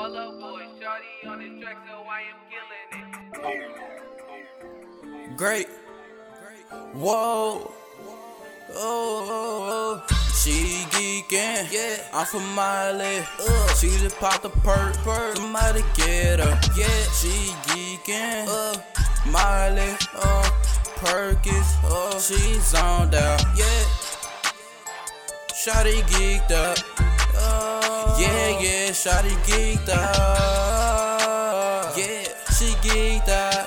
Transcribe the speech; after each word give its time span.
Follow 0.00 0.32
boy, 0.40 0.64
shawty 0.80 1.28
on 1.28 1.38
this 1.40 1.62
track, 1.62 1.76
so 1.86 1.94
I 2.08 2.22
am 2.32 2.38
killing 2.48 2.88
it. 5.28 5.36
Great. 5.36 5.68
Whoa. 6.94 7.70
Oh, 8.72 9.20
oh, 9.28 10.00
oh. 10.08 10.16
She 10.32 10.86
geekin', 10.88 11.70
yeah. 11.70 12.08
I'm 12.14 12.24
from 12.24 12.48
Miley. 12.54 13.18
Uh. 13.46 13.74
She 13.74 13.88
just 13.98 14.16
popped 14.16 14.46
a 14.46 14.48
perk, 14.48 14.96
perk. 15.04 15.36
Somebody 15.36 15.82
get 15.94 16.40
her, 16.40 16.58
yeah. 16.78 17.02
She 17.20 17.52
geekin', 17.68 18.48
uh. 18.48 18.78
Miley, 19.28 19.94
uh. 20.14 20.50
Perkins, 20.96 21.74
uh. 21.84 22.18
She 22.18 22.54
zoned 22.60 23.14
out, 23.14 23.44
yeah. 23.54 23.84
Shotty 25.52 26.00
geeked 26.08 26.52
up. 26.52 27.09
Yeah, 28.18 28.60
yeah. 28.60 28.90
Shotty 28.90 29.34
geeked 29.46 29.88
up, 29.88 30.06
yeah. 31.96 32.28
She 32.56 32.74
geeked 32.82 33.28
up. 33.28 33.66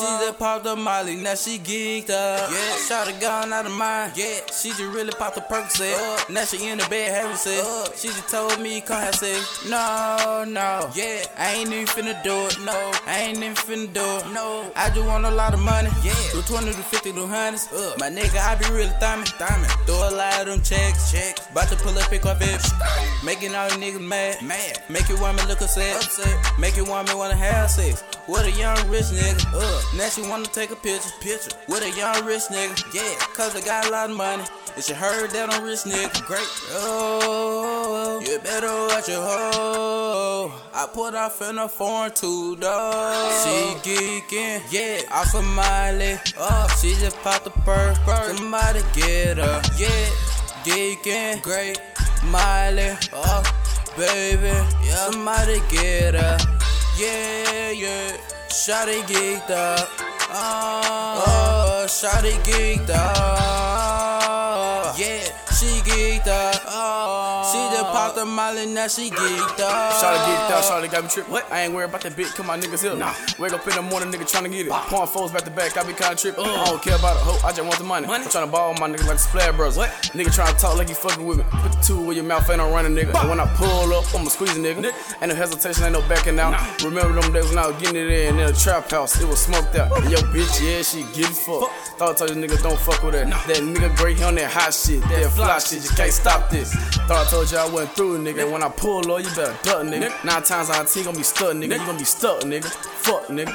She 0.00 0.26
just 0.26 0.38
popped 0.38 0.66
a 0.66 0.76
Molly, 0.76 1.16
now 1.16 1.34
she 1.34 1.58
geeked 1.58 2.10
up. 2.10 2.50
Yeah, 2.50 2.76
shot 2.86 3.08
a 3.08 3.12
gone 3.20 3.52
out 3.52 3.66
of 3.66 3.72
mind. 3.72 4.12
Yeah, 4.16 4.40
she 4.52 4.70
just 4.70 4.82
really 4.82 5.12
popped 5.12 5.36
the 5.36 5.40
Percocet. 5.42 5.94
Uh, 5.94 6.32
now 6.32 6.44
she 6.44 6.68
in 6.68 6.78
the 6.78 6.86
bed 6.88 7.10
having 7.10 7.36
sex. 7.36 7.62
Uh, 7.66 7.88
she 7.96 8.08
just 8.08 8.28
told 8.28 8.60
me 8.60 8.80
come 8.80 9.00
have 9.00 9.14
sex. 9.14 9.64
No, 9.68 10.44
no. 10.46 10.90
Yeah, 10.94 11.24
I 11.36 11.54
ain't 11.54 11.72
even 11.72 11.86
finna 11.86 12.20
do 12.22 12.34
it. 12.46 12.58
No, 12.64 12.92
I 13.06 13.18
ain't 13.28 13.38
even 13.38 13.54
finna 13.54 13.92
do 13.92 14.00
it. 14.00 14.32
No, 14.32 14.70
I 14.76 14.90
just 14.90 15.06
want 15.06 15.24
a 15.24 15.30
lot 15.30 15.54
of 15.54 15.60
money. 15.60 15.90
Yeah, 16.02 16.14
do 16.32 16.42
20 16.42 16.66
to 16.66 16.82
50 16.82 17.12
to 17.12 17.26
hundreds. 17.26 17.72
Uh, 17.72 17.94
my 17.98 18.10
nigga, 18.10 18.38
I 18.38 18.54
be 18.56 18.66
really 18.74 18.90
thumbing. 19.00 19.26
Thumbing. 19.38 19.70
Throw 19.86 20.08
a 20.08 20.10
lot 20.10 20.40
of 20.40 20.46
them 20.46 20.62
checks. 20.62 21.12
Checks. 21.12 21.48
About 21.50 21.68
to 21.68 21.76
pull 21.76 21.96
up 21.98 22.08
pick 22.10 22.24
up 22.26 22.38
it. 22.40 22.60
Making 23.24 23.54
all 23.54 23.68
you 23.68 23.76
niggas 23.76 24.00
mad. 24.00 24.42
Mad. 24.42 24.82
Make 24.88 25.08
your 25.08 25.20
woman 25.20 25.46
look 25.48 25.60
upset. 25.60 25.96
Upset. 25.96 26.58
Make 26.58 26.76
your 26.76 26.86
woman 26.86 27.16
wanna 27.16 27.36
have 27.36 27.70
sex. 27.70 28.02
What 28.26 28.44
a 28.46 28.50
young 28.52 28.76
rich 28.88 29.06
nigga. 29.06 29.44
Uh, 29.54 29.82
now 29.96 30.08
she 30.08 30.22
wanna 30.22 30.46
take 30.46 30.70
a 30.70 30.76
picture. 30.76 31.10
Picture. 31.20 31.56
With 31.68 31.82
a 31.82 31.90
young 31.96 32.24
rich 32.24 32.44
nigga. 32.50 32.94
Yeah, 32.94 33.18
cause 33.34 33.56
I 33.56 33.60
got 33.60 33.86
a 33.86 33.90
lot 33.90 34.10
of 34.10 34.16
money. 34.16 34.44
And 34.74 34.84
she 34.84 34.92
heard 34.92 35.30
that 35.30 35.52
I'm 35.52 35.64
rich 35.64 35.80
nigga. 35.80 36.24
Great. 36.26 36.46
Oh, 36.72 38.20
you 38.24 38.38
better 38.40 38.68
watch 38.88 39.08
your 39.08 39.22
hoe. 39.22 40.52
I 40.74 40.86
put 40.92 41.14
off 41.14 41.40
in 41.42 41.58
a 41.58 41.68
foreign 41.68 42.12
two 42.12 42.56
dog. 42.56 43.32
She 43.42 43.90
geeking. 43.90 44.62
Yeah, 44.70 45.02
off 45.10 45.34
of 45.34 45.44
Miley. 45.44 46.18
Oh, 46.38 46.68
she 46.80 46.90
just 47.00 47.16
popped 47.18 47.44
the 47.44 47.50
perk. 47.50 47.96
Somebody 48.36 48.80
get 48.94 49.38
her. 49.38 49.62
Yeah, 49.76 49.88
geeking. 50.64 51.42
Great. 51.42 51.80
Miley. 52.24 52.96
oh, 53.12 53.42
baby. 53.96 54.48
Yeah, 54.84 55.10
somebody 55.10 55.60
get 55.70 56.14
her. 56.14 56.36
Yeah, 56.98 57.70
yeah. 57.70 58.16
Shotty 58.48 59.02
geeked 59.02 59.50
up. 59.50 59.88
Oh, 60.32 61.86
Shotty 61.86 62.32
geeked 62.42 62.90
up. 62.90 64.18
Yeah, 64.98 65.22
she 65.54 65.80
geeked 65.88 66.26
up. 66.26 66.57
Popped 67.98 68.16
a 68.18 68.24
molly, 68.24 68.64
now 68.66 68.86
she 68.86 69.10
geeked 69.10 69.58
up. 69.58 69.92
Shawty 69.98 70.18
geeked 70.22 70.50
out, 70.52 70.62
Shawty 70.62 70.88
got 70.88 71.02
me 71.02 71.10
trippin'. 71.10 71.32
What? 71.32 71.50
I 71.50 71.62
ain't 71.62 71.74
worried 71.74 71.88
about 71.88 72.02
that 72.02 72.12
bitch, 72.12 72.32
cause 72.32 72.46
my 72.46 72.56
niggas 72.56 72.80
here. 72.80 72.94
Nah. 72.94 73.12
Wake 73.40 73.52
up 73.52 73.66
in 73.66 73.74
the 73.74 73.82
morning, 73.82 74.12
nigga 74.12 74.22
tryna 74.22 74.52
get 74.52 74.66
it. 74.66 74.72
Pouring 74.72 75.08
foes 75.08 75.32
back 75.32 75.42
to 75.42 75.50
back, 75.50 75.76
I 75.76 75.82
be 75.82 75.94
kinda 75.94 76.14
trippin'. 76.14 76.44
I 76.44 76.64
don't 76.66 76.80
care 76.80 76.94
about 76.94 77.16
a 77.16 77.18
hoe, 77.18 77.44
I 77.44 77.50
just 77.50 77.62
want 77.66 77.76
the 77.78 77.84
money. 77.84 78.06
money. 78.06 78.22
I'm 78.22 78.30
tryna 78.30 78.52
ball 78.52 78.74
my 78.74 78.88
nigga 78.88 79.04
like 79.08 79.18
the 79.18 79.26
Splash 79.26 79.56
Brothers. 79.56 79.76
What? 79.76 79.90
Nigga 80.14 80.30
tryna 80.30 80.56
talk 80.60 80.78
like 80.78 80.88
he 80.88 80.94
fucking 80.94 81.26
with 81.26 81.38
me. 81.38 81.44
Put 81.50 81.72
the 81.72 81.78
two 81.82 82.00
where 82.00 82.14
your 82.14 82.22
mouth 82.22 82.48
ain't 82.48 82.58
no 82.58 82.70
running, 82.70 82.94
nigga. 82.94 83.18
And 83.18 83.28
when 83.28 83.40
I 83.40 83.46
pull 83.56 83.92
up, 83.92 84.14
I'ma 84.14 84.28
squeeze 84.30 84.56
a 84.56 84.60
nigga. 84.60 84.94
Ain't 85.20 85.30
no 85.30 85.34
hesitation, 85.34 85.82
ain't 85.82 85.92
no 85.92 86.02
backing 86.02 86.38
out. 86.38 86.52
Nah. 86.52 86.88
Remember 86.88 87.20
them 87.20 87.32
days 87.32 87.48
when 87.48 87.58
I 87.58 87.66
was 87.66 87.82
getting 87.82 87.96
it 87.96 88.10
in, 88.10 88.38
in 88.38 88.46
the 88.46 88.52
trap 88.52 88.88
house, 88.92 89.20
it 89.20 89.26
was 89.26 89.40
smoked 89.40 89.74
out. 89.74 89.90
And 89.98 90.08
yo, 90.08 90.18
bitch, 90.30 90.62
yeah, 90.62 90.82
she 90.82 91.02
give 91.18 91.36
fuck. 91.36 91.68
Thought 91.98 92.10
I 92.10 92.14
told 92.14 92.30
you 92.30 92.36
niggas 92.36 92.62
don't 92.62 92.78
fuck 92.78 93.02
with 93.02 93.14
that. 93.14 93.26
Nah. 93.26 93.42
That 93.48 93.58
nigga 93.58 93.96
great, 93.96 94.22
on 94.22 94.36
that 94.36 94.50
hot 94.52 94.72
shit, 94.72 95.00
that, 95.02 95.22
that 95.22 95.30
fly 95.32 95.58
shit, 95.58 95.82
you 95.82 95.90
can't 95.96 96.12
stop 96.12 96.48
this. 96.48 96.72
Thought 97.10 97.26
I 97.26 97.30
told 97.30 97.50
you 97.50 97.58
I 97.58 97.66
went 97.68 97.88
through, 97.98 98.18
nigga. 98.22 98.48
When 98.50 98.62
I 98.62 98.68
pull 98.68 99.10
up, 99.10 99.24
you 99.24 99.28
better 99.30 99.58
duck, 99.64 99.82
nigga. 99.82 100.24
Nine 100.24 100.42
times 100.44 100.70
out 100.70 100.86
of 100.86 100.92
ten, 100.92 101.02
gonna 101.02 101.16
be 101.16 101.24
stuck, 101.24 101.52
nigga. 101.54 101.72
You 101.80 101.86
gonna 101.86 101.98
be 101.98 102.04
stuck, 102.04 102.42
nigga. 102.42 102.70
Fuck, 103.02 103.26
nigga. 103.26 103.52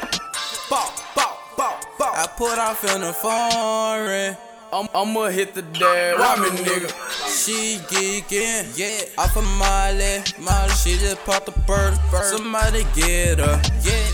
Bow, 0.70 0.92
bow, 1.16 1.38
bow, 1.58 1.80
bow. 1.98 2.12
I 2.14 2.28
put 2.38 2.60
off 2.60 2.84
in 2.84 3.00
the 3.00 3.14
foreign. 3.14 4.36
I'm, 4.74 4.90
I'ma 4.94 5.30
hit 5.30 5.54
the 5.54 5.62
dead 5.62 6.18
ramen, 6.18 6.58
nigga. 6.58 6.90
She 7.32 7.78
geekin', 7.88 8.78
yeah. 8.78 9.24
Off 9.24 9.38
of 9.38 9.46
Miley, 9.58 10.22
Miley. 10.38 10.72
She 10.72 10.98
just 10.98 11.24
popped 11.24 11.46
the 11.46 11.54
bird, 11.62 11.98
bird. 12.12 12.26
Somebody 12.26 12.84
get 12.96 13.40
her, 13.40 13.62
yeah. 13.82 14.08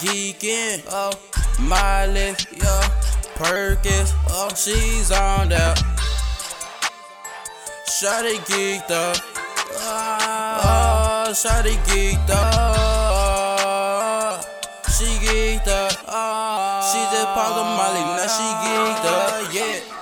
Geekin', 0.00 0.82
oh. 0.90 1.12
Miley, 1.58 2.34
yeah. 2.52 2.88
Perkins, 3.34 4.12
oh. 4.28 4.50
She's 4.54 5.10
on 5.10 5.54
out. 5.54 5.78
Shotty 7.88 8.36
geeked 8.44 8.90
up. 8.90 9.39
Ah, 9.78 11.26
oh, 11.26 11.32
shawty 11.32 11.76
geeked 11.86 12.30
up. 12.30 13.60
She 14.90 15.06
geeked 15.24 15.68
up. 15.68 15.92
Ah, 16.08 16.82
she 16.90 17.00
just 17.14 17.28
popped 17.34 17.56
a 17.56 17.64
molly, 17.78 18.02
now 18.16 18.26
she 18.26 18.46
geeked 18.62 19.06
up. 19.06 19.54
Yeah. 19.54 20.00